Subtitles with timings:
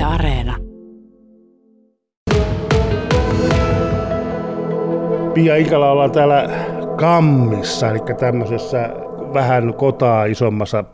[0.00, 0.56] Yle Areena.
[5.34, 6.50] Pia Inkala ollaan täällä
[6.96, 8.90] Kammissa, eli tämmöisessä
[9.34, 10.84] vähän kotaa isommassa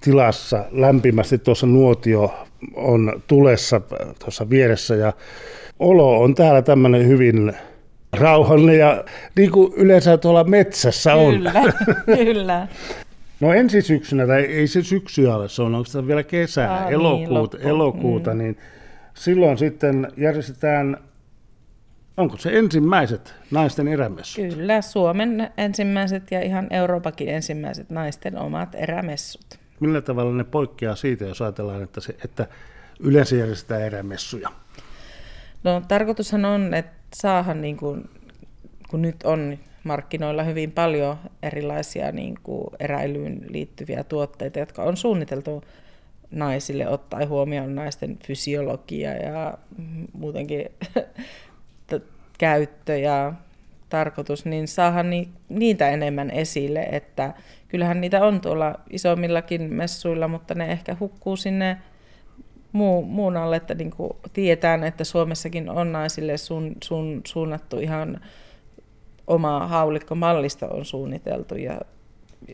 [0.00, 0.64] tilassa.
[0.70, 2.34] Lämpimästi tuossa nuotio
[2.74, 3.80] on tulessa
[4.18, 5.12] tuossa vieressä ja
[5.78, 7.52] olo on täällä tämmöinen hyvin
[8.12, 9.04] rauhallinen ja
[9.36, 11.34] niin kuin yleensä tuolla metsässä on.
[11.34, 11.52] Kyllä,
[12.24, 12.68] kyllä.
[13.40, 17.34] No ensi syksynä, tai ei se syksyä ole, se on onko vielä kesää, niin, elokuuta,
[17.34, 17.68] loppu.
[17.68, 18.38] elokuuta Mm.
[18.38, 18.58] niin
[19.14, 20.96] silloin sitten järjestetään,
[22.16, 24.44] onko se ensimmäiset naisten erämessut?
[24.44, 29.58] Kyllä, Suomen ensimmäiset ja ihan Euroopakin ensimmäiset naisten omat erämessut.
[29.80, 32.46] Millä tavalla ne poikkeaa siitä, jos ajatellaan, että, se, että
[33.00, 34.48] yleensä järjestetään erämessuja?
[35.64, 38.10] No tarkoitushan on, että saahan niin kuin,
[38.90, 45.64] kun nyt on markkinoilla hyvin paljon erilaisia niin kuin eräilyyn liittyviä tuotteita, jotka on suunniteltu
[46.30, 49.58] naisille ottaen huomioon naisten fysiologia ja
[50.12, 50.64] muutenkin
[52.38, 53.32] käyttö ja
[53.88, 57.34] tarkoitus, niin saahan ni- niitä enemmän esille, että
[57.68, 61.78] kyllähän niitä on tuolla isommillakin messuilla, mutta ne ehkä hukkuu sinne
[62.72, 63.92] muu, muun alle, että niin
[64.32, 68.20] tietään, että Suomessakin on naisille sun, sun, suunnattu ihan
[69.28, 71.80] oma haulikkomallisto on suunniteltu ja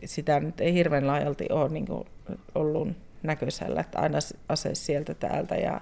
[0.05, 2.07] sitä nyt ei hirveän laajalti ole niin kuin
[2.55, 2.87] ollut
[3.23, 4.17] näköisellä, että aina
[4.49, 5.81] ase sieltä täältä ja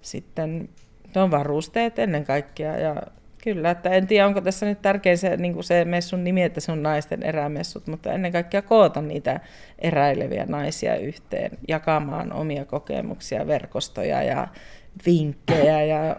[0.00, 0.68] sitten
[1.16, 3.02] on varusteet ennen kaikkea ja
[3.44, 6.72] kyllä, että en tiedä onko tässä nyt tärkein se, niin se messun nimi, että se
[6.72, 9.40] on naisten erämessut, mutta ennen kaikkea koota niitä
[9.78, 14.48] eräileviä naisia yhteen, jakamaan omia kokemuksia, verkostoja ja
[15.06, 16.16] vinkkejä ja,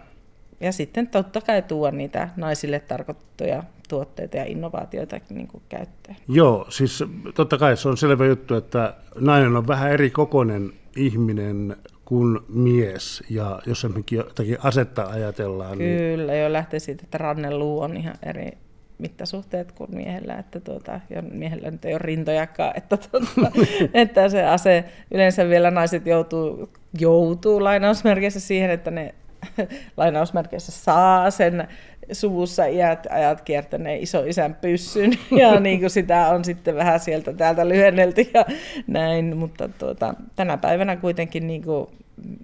[0.60, 6.16] ja sitten totta kai tuoda niitä naisille tarkoitettuja tuotteita ja innovaatioita niin kuin käyttöön.
[6.28, 11.76] Joo, siis totta kai se on selvä juttu, että nainen on vähän eri kokoinen ihminen
[12.04, 17.80] kuin mies, ja jos semminkin jotakin asetta ajatellaan, niin Kyllä, jo lähtee siitä, että ranneluu
[17.80, 18.50] on ihan eri
[18.98, 23.26] mittasuhteet kuin miehellä, että tuota, ja miehellä nyt ei ole rintojakaan, että, tuota,
[23.94, 29.14] että se ase, yleensä vielä naiset joutuu, joutuu lainausmerkeissä siihen, että ne
[29.96, 31.68] lainausmerkeissä saa sen
[32.12, 37.68] suvussa iät ajat kiertäneen isoisän pyssyn, ja niin kuin sitä on sitten vähän sieltä täältä
[37.68, 38.44] lyhennelty ja
[38.86, 41.86] näin, mutta tuota, tänä päivänä kuitenkin niin kuin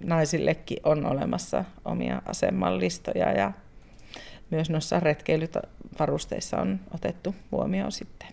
[0.03, 3.51] naisillekin on olemassa omia asemallistoja ja
[4.49, 8.27] myös noissa retkeilyvarusteissa on otettu huomioon sitten.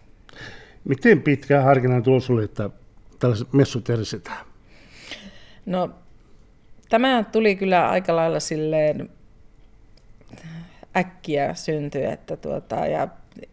[0.84, 2.70] miten pitkään harkinnan tulos oli, että
[3.18, 4.46] tällaiset messut järjestetään?
[5.66, 5.90] No,
[6.88, 9.10] tämä tuli kyllä aika lailla silleen
[10.96, 13.08] äkkiä syntyi, että tuota, ja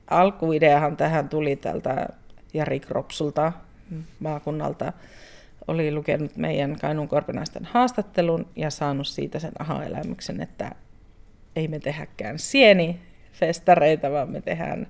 [0.07, 2.07] alkuideahan tähän tuli tältä
[2.53, 3.51] Jari Kropsulta
[4.19, 4.93] maakunnalta.
[5.67, 10.71] Oli lukenut meidän Kainuun korpinaisten haastattelun ja saanut siitä sen aha-elämyksen, että
[11.55, 14.87] ei me tehdäkään sienifestareita, vaan me tehdään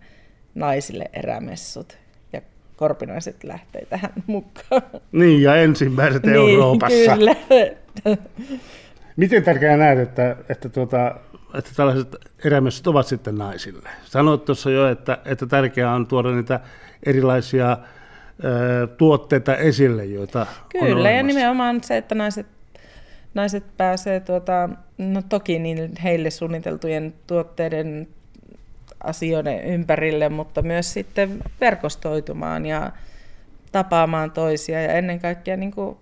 [0.56, 1.98] naisille erämessut.
[2.34, 2.42] Ja
[2.76, 4.82] korpinaiset lähtee tähän mukaan.
[5.12, 7.16] Niin, ja ensimmäiset Euroopassa.
[7.16, 7.36] Kyllä.
[9.16, 11.16] Miten tärkeää näet, että, että, tuota,
[11.54, 12.16] että tällaiset
[12.46, 13.90] erämessut ovat sitten naisille?
[14.06, 16.60] Sanoit tuossa jo, että, että tärkeää on tuoda niitä
[17.04, 17.78] erilaisia
[18.44, 21.28] ö, tuotteita esille, joita on Kyllä, ja olemassa.
[21.28, 22.48] nimenomaan se, että naiset,
[23.34, 28.08] naiset pääsee, tuota, no toki niin heille suunniteltujen tuotteiden
[29.04, 32.92] asioiden ympärille, mutta myös sitten verkostoitumaan ja
[33.72, 35.98] tapaamaan toisia ja ennen kaikkea niin kuin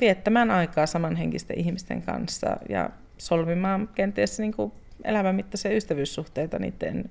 [0.00, 4.72] viettämään aikaa samanhenkisten ihmisten kanssa ja solmimaan kenties niin kuin
[5.04, 7.10] elämänmittaisia ystävyyssuhteita niiden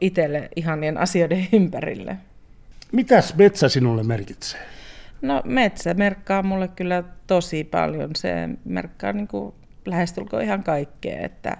[0.00, 2.16] itselle ihanien asioiden ympärille.
[2.92, 4.60] Mitäs metsä sinulle merkitsee?
[5.22, 8.10] No metsä merkkaa mulle kyllä tosi paljon.
[8.16, 9.54] Se merkkaa niin kuin
[9.86, 11.56] lähestulkoon ihan kaikkea, että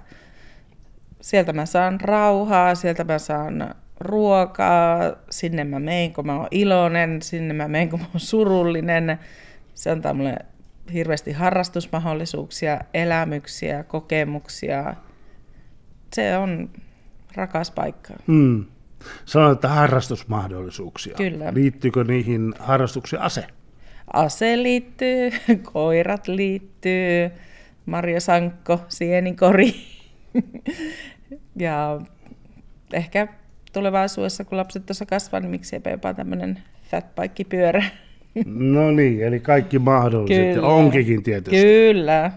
[1.20, 7.22] sieltä mä saan rauhaa, sieltä mä saan ruokaa, sinne mä menen, kun mä oon iloinen,
[7.22, 9.18] sinne mä menen, kun mä oon surullinen.
[9.74, 10.36] Se antaa mulle
[10.92, 14.94] hirveästi harrastusmahdollisuuksia, elämyksiä, kokemuksia.
[16.12, 16.70] Se on
[17.34, 18.14] rakas paikka.
[18.26, 18.64] Hmm.
[19.24, 21.14] Sanoit, että harrastusmahdollisuuksia.
[21.14, 21.54] Kyllä.
[21.54, 23.46] Liittyykö niihin harrastuksiin ase?
[24.12, 25.30] Ase liittyy,
[25.72, 27.30] koirat liittyy,
[27.86, 29.74] Marjo Sankko, sienikori.
[31.56, 32.00] ja
[32.92, 33.28] ehkä
[33.72, 37.84] tulevaisuudessa, kun lapset tuossa kasvaa, niin miksi eipä jopa tämmöinen fatbike-pyörä.
[38.44, 40.56] No niin, eli kaikki mahdolliset.
[40.56, 41.62] ja Onkikin tietysti.
[41.62, 42.32] Kyllä.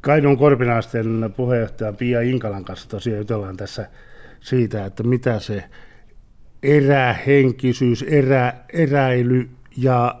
[0.00, 3.86] Kainuun Korpinaisten puheenjohtaja Pia Inkalan kanssa tosiaan jutellaan tässä
[4.40, 5.64] siitä, että mitä se
[6.62, 10.14] erähenkisyys, erä, eräily ja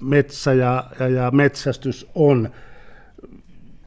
[0.00, 2.50] metsä ja, ja, ja metsästys on.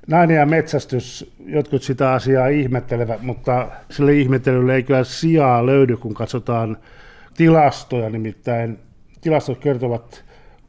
[0.08, 6.14] Nainen ja metsästys, jotkut sitä asiaa ihmettelevät, mutta sille ihmettelylle ei kyllä sijaa löydy, kun
[6.14, 6.78] katsotaan
[7.38, 8.10] tilastoja.
[8.10, 8.80] Nimittäin
[9.22, 10.26] tilastot kertovat,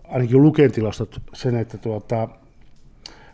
[0.08, 2.28] ainakin Luken tilastot, sen, että tuota,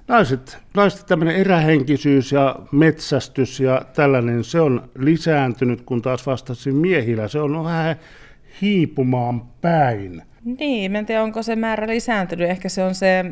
[0.09, 7.29] naiset, naiset tämmöinen erähenkisyys ja metsästys ja tällainen, se on lisääntynyt, kun taas vastasin miehillä.
[7.29, 7.97] Se on vähän
[8.62, 10.23] hiipumaan päin.
[10.44, 12.50] Niin, en tiedä onko se määrä lisääntynyt.
[12.50, 13.25] Ehkä se on se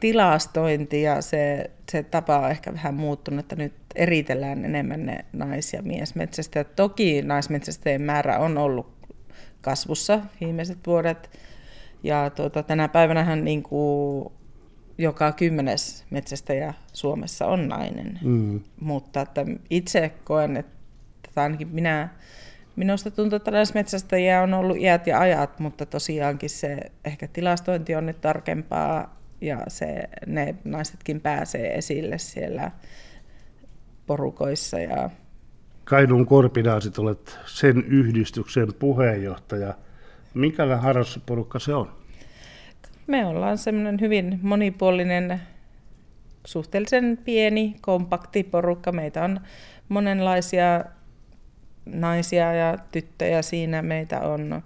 [0.00, 5.72] tilastointi ja se, se tapa on ehkä vähän muuttunut, että nyt eritellään enemmän ne nais-
[5.72, 6.76] ja miesmetsästäjät.
[6.76, 8.86] Toki naismetsästäjien määrä on ollut
[9.60, 11.30] kasvussa viimeiset vuodet.
[12.06, 14.32] Ja tuota, tänä päivänä niin kuin
[14.98, 18.18] joka kymmenes metsästäjä Suomessa on nainen.
[18.22, 18.60] Mm.
[18.80, 22.08] Mutta että itse koen, että ainakin minä,
[22.76, 28.06] minusta tuntuu, että naismetsästäjiä on ollut iät ja ajat, mutta tosiaankin se ehkä tilastointi on
[28.06, 32.70] nyt tarkempaa ja se, ne naisetkin pääsee esille siellä
[34.06, 34.78] porukoissa.
[34.78, 35.10] Ja...
[35.84, 39.74] Kainuun Korpinaasit olet sen yhdistyksen puheenjohtaja.
[40.36, 41.92] Minkälainen harrastusporukka se on?
[43.06, 45.40] Me ollaan semmoinen hyvin monipuolinen,
[46.46, 48.92] suhteellisen pieni, kompakti porukka.
[48.92, 49.40] Meitä on
[49.88, 50.84] monenlaisia
[51.86, 53.82] naisia ja tyttöjä siinä.
[53.82, 54.62] Meitä on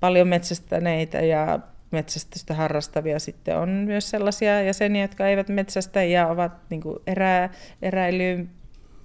[0.00, 1.58] paljon metsästäneitä ja
[1.90, 3.18] metsästystä harrastavia.
[3.18, 7.50] Sitten on myös sellaisia jäseniä, jotka eivät metsästä ja ovat niin erä,
[7.82, 8.50] eräilyyn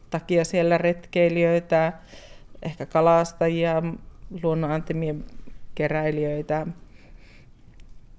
[0.09, 1.93] takia siellä retkeilijöitä,
[2.63, 3.83] ehkä kalastajia,
[4.43, 5.25] luonnonantimien
[5.77, 6.67] keräilijöitä.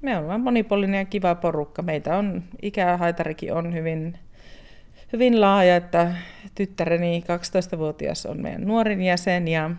[0.03, 1.83] Me ollaan monipuolinen ja kiva porukka.
[1.83, 4.19] Meitä on, ikähaitarikin on hyvin,
[5.13, 6.15] hyvin laaja, että
[6.55, 7.25] tyttäreni
[7.75, 9.71] 12-vuotias on meidän nuorin jäsen ja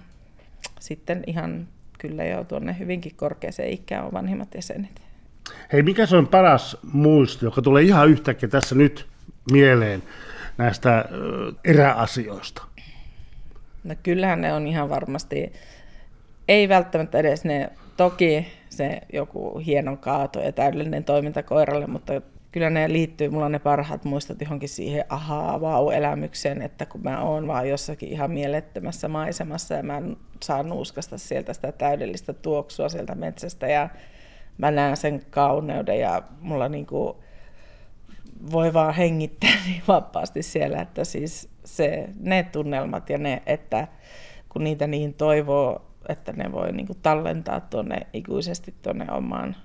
[0.79, 1.67] sitten ihan
[1.99, 5.01] kyllä jo tuonne hyvinkin korkeaseen ikään on vanhimmat jäsenet.
[5.73, 9.07] Hei, mikä se on paras muisto, joka tulee ihan yhtäkkiä tässä nyt
[9.51, 10.03] mieleen
[10.57, 11.05] näistä
[11.63, 12.63] eräasioista?
[13.83, 15.53] No kyllähän ne on ihan varmasti,
[16.49, 22.69] ei välttämättä edes ne, toki se joku hieno kaato ja täydellinen toiminta koiralle, mutta kyllä
[22.69, 27.47] ne liittyy, mulla on ne parhaat muistot johonkin siihen ahaa vau-elämykseen, että kun mä oon
[27.47, 30.01] vaan jossakin ihan mielettömässä maisemassa ja mä
[30.43, 33.89] saan nuuskasta sieltä sitä täydellistä tuoksua sieltä metsästä ja
[34.57, 37.23] mä näen sen kauneuden ja mulla niinku
[38.51, 43.87] voi vaan hengittää niin vapaasti siellä, että siis se, ne tunnelmat ja ne, että
[44.49, 49.55] kun niitä niin toivoo, että ne voi niinku tallentaa tuonne ikuisesti tuonne omaan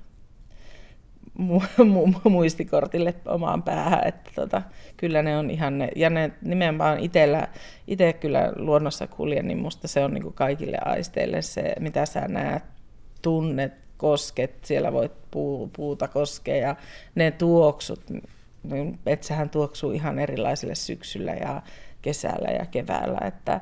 [1.38, 4.62] mu- mu- muistikortille omaan päähän, että tota,
[4.96, 7.48] kyllä ne on ihan ne, ja ne nimenomaan itsellä,
[7.86, 12.28] itse kyllä luonnossa kuljen, niin musta se on niin kuin kaikille aisteille se, mitä sä
[12.28, 12.62] näet,
[13.22, 16.76] tunnet, kosket, siellä voit puu, puuta koskea ja
[17.14, 18.10] ne tuoksut,
[18.62, 21.62] niin metsähän tuoksuu ihan erilaisille syksyllä ja
[22.02, 23.60] kesällä ja keväällä, että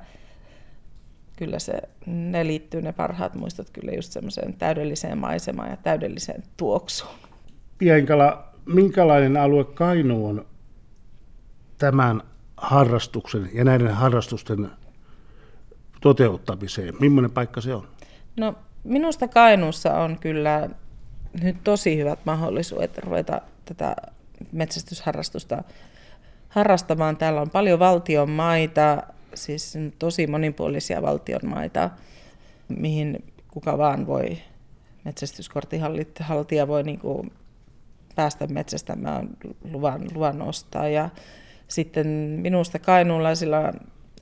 [1.37, 1.73] kyllä se,
[2.06, 7.14] ne liittyy ne parhaat muistot kyllä just semmoiseen täydelliseen maisemaan ja täydelliseen tuoksuun.
[7.79, 10.46] Pienkala, minkälainen alue Kainu on
[11.79, 12.23] tämän
[12.56, 14.70] harrastuksen ja näiden harrastusten
[16.00, 16.94] toteuttamiseen?
[17.00, 17.88] Millainen paikka se on?
[18.37, 20.69] No minusta Kainuussa on kyllä
[21.43, 23.96] nyt tosi hyvät mahdollisuudet ruveta tätä
[24.52, 25.64] metsästysharrastusta
[26.48, 27.17] harrastamaan.
[27.17, 29.03] Täällä on paljon valtion maita,
[29.34, 31.91] siis tosi monipuolisia valtion maita,
[32.69, 34.39] mihin kuka vaan voi
[35.05, 35.81] metsästyskortin
[36.20, 37.32] haltija voi niin kuin
[38.15, 39.29] päästä metsästämään
[39.72, 40.89] luvan, luvan ostaa.
[40.89, 41.10] Ja
[41.69, 42.06] sitten
[42.43, 43.72] minusta kainuulaisilla,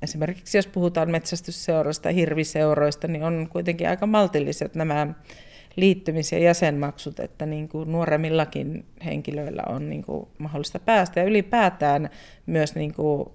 [0.03, 5.07] esimerkiksi jos puhutaan metsästysseuroista, hirviseuroista, niin on kuitenkin aika maltilliset nämä
[5.77, 11.21] liittymis- ja jäsenmaksut, että niin kuin nuoremmillakin henkilöillä on niin kuin mahdollista päästä.
[11.21, 12.11] Ja ylipäätään
[12.47, 13.29] myös niin kuin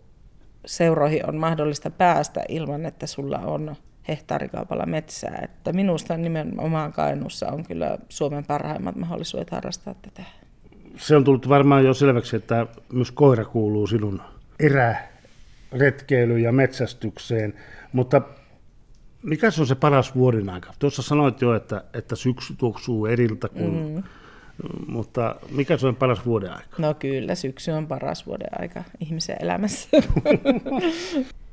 [0.66, 3.76] seuroihin on mahdollista päästä ilman, että sulla on
[4.08, 5.40] hehtaarikaupalla metsää.
[5.44, 10.24] Että minusta nimenomaan Kainuussa on kyllä Suomen parhaimmat mahdollisuudet harrastaa tätä
[10.98, 14.22] se on tullut varmaan jo selväksi, että myös koira kuuluu sinun
[14.60, 17.54] eräretkeilyyn ja metsästykseen,
[17.94, 18.22] mutta
[19.24, 20.74] mikä se on se paras vuoden aika?
[20.80, 24.04] Tuossa sanoit jo, että, että syksy tuoksuu eriltä, kun, mm.
[24.88, 26.76] Mutta mikä se on paras vuoden aika?
[26.78, 29.90] No kyllä, syksy on paras vuoden aika ihmisen elämässä.